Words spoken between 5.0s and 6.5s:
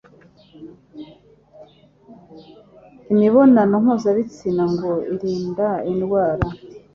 irinda indwara